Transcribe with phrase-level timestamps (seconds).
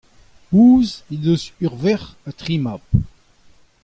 [0.53, 2.83] honnezh he deus ur verc'h ha tri mab.